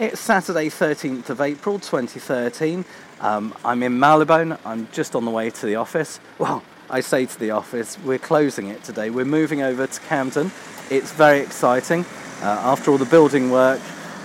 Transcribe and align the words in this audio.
It's 0.00 0.18
Saturday, 0.18 0.70
13th 0.70 1.28
of 1.28 1.42
April 1.42 1.78
2013. 1.78 2.86
Um, 3.20 3.54
I'm 3.62 3.82
in 3.82 3.98
Marylebone. 3.98 4.56
I'm 4.64 4.88
just 4.92 5.14
on 5.14 5.26
the 5.26 5.30
way 5.30 5.50
to 5.50 5.66
the 5.66 5.74
office. 5.74 6.20
Well, 6.38 6.62
I 6.88 7.00
say 7.00 7.26
to 7.26 7.38
the 7.38 7.50
office, 7.50 7.98
we're 7.98 8.18
closing 8.18 8.68
it 8.68 8.82
today. 8.82 9.10
We're 9.10 9.26
moving 9.26 9.60
over 9.60 9.86
to 9.86 10.00
Camden. 10.00 10.52
It's 10.88 11.12
very 11.12 11.40
exciting. 11.40 12.06
Uh, 12.40 12.46
after 12.46 12.90
all 12.90 12.96
the 12.96 13.04
building 13.04 13.50
work, 13.50 13.78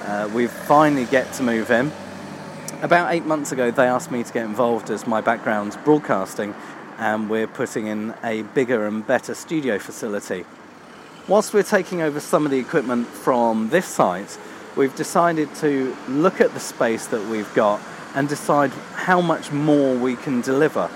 uh, 0.04 0.30
we 0.34 0.48
finally 0.48 1.08
get 1.08 1.34
to 1.34 1.44
move 1.44 1.70
in. 1.70 1.92
About 2.82 3.14
eight 3.14 3.26
months 3.26 3.52
ago, 3.52 3.70
they 3.70 3.86
asked 3.86 4.12
me 4.12 4.24
to 4.24 4.32
get 4.32 4.46
involved 4.46 4.90
as 4.90 5.06
my 5.06 5.20
background's 5.20 5.76
broadcasting, 5.76 6.56
and 7.00 7.30
we're 7.30 7.48
putting 7.48 7.88
in 7.88 8.14
a 8.24 8.44
bigger 8.44 8.88
and 8.88 9.06
better 9.06 9.36
studio 9.36 9.78
facility. 9.78 10.46
Whilst 11.28 11.54
we're 11.54 11.64
taking 11.64 12.02
over 12.02 12.22
some 12.22 12.46
of 12.46 12.52
the 12.52 12.60
equipment 12.60 13.08
from 13.08 13.72
this 13.72 13.88
site, 13.88 14.38
we've 14.76 14.96
decided 14.96 15.54
to 15.56 15.96
look 16.08 16.42
at 16.42 16.54
the 16.54 16.60
space 16.60 17.08
that 17.08 17.26
we've 17.30 17.54
got 17.54 17.82
and 18.14 18.30
decide 18.30 18.72
how 18.94 19.22
much 19.22 19.52
more 19.52 19.96
we 19.96 20.16
can 20.16 20.42
deliver. 20.42 20.90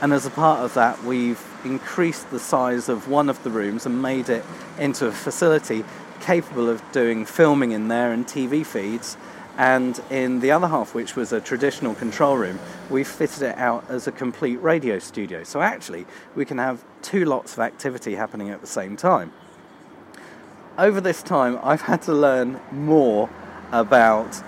And 0.00 0.12
as 0.12 0.26
a 0.26 0.30
part 0.30 0.60
of 0.60 0.74
that, 0.74 1.02
we've 1.04 1.42
increased 1.64 2.30
the 2.30 2.38
size 2.38 2.88
of 2.88 3.08
one 3.08 3.28
of 3.28 3.42
the 3.44 3.50
rooms 3.50 3.86
and 3.86 4.02
made 4.02 4.28
it 4.28 4.44
into 4.78 5.06
a 5.06 5.12
facility 5.12 5.84
capable 6.20 6.68
of 6.68 6.82
doing 6.92 7.24
filming 7.26 7.72
in 7.72 7.88
there 7.88 8.12
and 8.12 8.26
TV 8.26 8.64
feeds. 8.64 9.16
And 9.58 10.00
in 10.10 10.40
the 10.40 10.50
other 10.50 10.66
half, 10.66 10.94
which 10.94 11.14
was 11.14 11.32
a 11.32 11.40
traditional 11.40 11.94
control 11.94 12.38
room, 12.38 12.58
we 12.88 13.04
fitted 13.04 13.42
it 13.42 13.58
out 13.58 13.84
as 13.90 14.06
a 14.06 14.12
complete 14.12 14.56
radio 14.62 14.98
studio. 14.98 15.44
So 15.44 15.60
actually, 15.60 16.06
we 16.34 16.46
can 16.46 16.58
have 16.58 16.82
two 17.02 17.26
lots 17.26 17.52
of 17.52 17.58
activity 17.58 18.14
happening 18.14 18.48
at 18.48 18.60
the 18.60 18.66
same 18.66 18.96
time 18.96 19.30
over 20.78 21.00
this 21.00 21.22
time, 21.22 21.58
I've 21.62 21.82
had 21.82 22.02
to 22.02 22.12
learn 22.12 22.60
more 22.70 23.28
about 23.72 24.42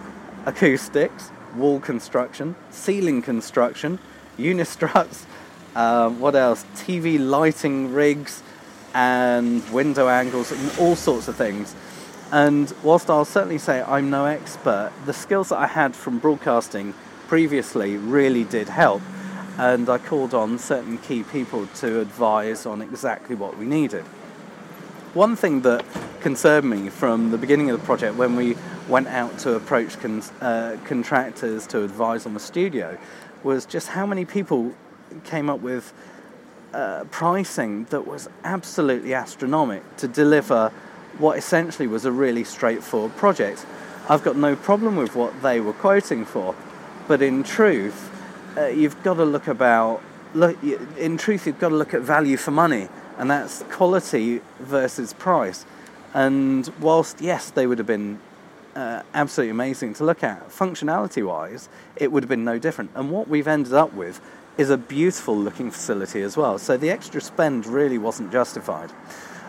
acoustics, 0.47 1.30
wall 1.55 1.80
construction, 1.80 2.56
ceiling 2.70 3.22
construction, 3.22 3.98
unistruts, 4.39 5.25
um, 5.77 6.20
what 6.20 6.34
else? 6.34 6.64
TV 6.75 7.19
lighting 7.19 7.92
rigs 7.92 8.42
and 8.94 9.69
window 9.70 10.08
angles 10.08 10.53
and 10.53 10.78
all 10.78 10.97
sorts 10.97 11.28
of 11.28 11.36
things. 11.36 11.75
And 12.33 12.72
whilst 12.83 13.11
I'll 13.11 13.25
certainly 13.25 13.59
say 13.59 13.83
I'm 13.83 14.11
no 14.11 14.25
expert, 14.25 14.92
the 15.05 15.12
skills 15.12 15.50
that 15.50 15.59
I 15.59 15.66
had 15.66 15.94
from 15.94 16.19
broadcasting 16.19 16.94
previously 17.28 17.97
really 17.97 18.44
did 18.44 18.69
help. 18.69 19.03
And 19.59 19.88
I 19.88 19.98
called 19.98 20.34
on 20.34 20.59
certain 20.59 20.98
key 20.98 21.22
people 21.22 21.66
to 21.77 22.00
advise 22.00 22.66
on 22.66 22.83
exactly 22.83 23.36
what 23.36 23.56
we 23.56 23.66
needed. 23.66 24.05
One 25.12 25.36
thing 25.36 25.61
that 25.61 25.84
concerned 26.25 26.70
me 26.70 26.89
from 26.89 27.30
the 27.30 27.36
beginning 27.36 27.69
of 27.69 27.78
the 27.78 27.84
project 27.84 28.17
when 28.17 28.34
we 28.34 28.56
went 28.89 29.06
out 29.08 29.39
to 29.39 29.56
approach 29.56 29.94
uh, 30.41 30.75
contractors 30.86 31.66
to 31.66 31.84
advise 31.84 32.25
on 32.25 32.33
the 32.33 32.41
studio 32.41 32.97
was 33.42 33.66
just 33.66 33.89
how 33.89 34.06
many 34.06 34.25
people 34.25 34.72
came 35.25 35.50
up 35.50 35.61
with 35.61 35.92
uh, 36.72 37.05
pricing 37.11 37.84
that 37.91 38.06
was 38.06 38.27
absolutely 38.42 39.12
astronomical 39.12 39.86
to 39.98 40.08
deliver 40.08 40.72
what 41.19 41.36
essentially 41.36 41.86
was 41.86 42.06
a 42.06 42.11
really 42.11 42.42
straightforward 42.42 43.14
project. 43.19 43.66
I've 44.09 44.25
got 44.25 44.34
no 44.34 44.56
problem 44.56 44.97
with 44.97 45.14
what 45.14 45.42
they 45.42 45.61
were 45.61 45.75
quoting 45.75 46.25
for, 46.25 46.55
but 47.06 47.20
in 47.20 47.42
truth, 47.42 48.11
uh, 48.56 48.69
you've 48.69 49.03
got 49.03 49.14
to 49.14 49.27
look 49.27 49.47
about 49.47 50.03
look. 50.33 50.56
In 50.97 51.19
truth, 51.19 51.47
you've 51.47 51.61
got 51.61 51.69
to 51.69 51.77
look 51.77 51.92
at 51.92 52.00
value 52.00 52.38
for 52.38 52.50
money, 52.50 52.88
and 53.19 53.31
that's 53.31 53.62
quality 53.64 54.41
versus 54.59 55.12
price. 55.12 55.66
And 56.15 56.67
whilst, 56.81 57.20
yes, 57.20 57.51
they 57.51 57.67
would 57.67 57.79
have 57.79 57.87
been 57.87 58.20
uh, 58.77 59.03
absolutely 59.12 59.51
amazing 59.51 59.95
to 59.95 60.05
look 60.05 60.23
at, 60.23 60.48
functionality 60.48 61.27
wise, 61.27 61.69
it 61.97 62.11
would 62.11 62.23
have 62.23 62.29
been 62.29 62.45
no 62.45 62.59
different. 62.59 62.91
And 62.95 63.11
what 63.11 63.29
we've 63.29 63.48
ended 63.48 63.75
up 63.75 63.93
with 63.93 64.21
is 64.56 64.71
a 64.71 64.79
beautiful 64.79 65.37
looking 65.37 65.71
facility 65.71 66.23
as 66.23 66.37
well. 66.37 66.59
So 66.59 66.77
the 66.77 66.91
extra 66.91 67.21
spend 67.21 67.66
really 67.66 67.99
wasn't 67.99 68.31
justified. 68.31 68.93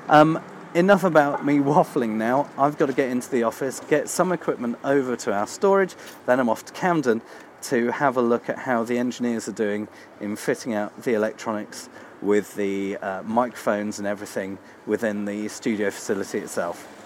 Um, 0.09 0.41
enough 0.73 1.03
about 1.03 1.45
me 1.45 1.57
waffling 1.59 2.15
now. 2.15 2.49
I've 2.57 2.77
got 2.77 2.87
to 2.87 2.93
get 2.93 3.09
into 3.09 3.29
the 3.29 3.43
office, 3.43 3.79
get 3.87 4.09
some 4.09 4.31
equipment 4.31 4.77
over 4.83 5.15
to 5.15 5.33
our 5.33 5.47
storage, 5.47 5.95
then 6.25 6.39
I'm 6.39 6.49
off 6.49 6.65
to 6.65 6.73
Camden 6.73 7.21
to 7.63 7.91
have 7.91 8.17
a 8.17 8.21
look 8.21 8.49
at 8.49 8.59
how 8.59 8.83
the 8.83 8.97
engineers 8.97 9.47
are 9.47 9.53
doing 9.53 9.87
in 10.19 10.35
fitting 10.35 10.73
out 10.73 11.01
the 11.01 11.13
electronics 11.13 11.89
with 12.25 12.55
the 12.55 12.97
uh, 12.97 13.21
microphones 13.23 13.99
and 13.99 14.07
everything 14.07 14.57
within 14.85 15.25
the 15.25 15.47
studio 15.47 15.91
facility 15.91 16.39
itself. 16.39 17.04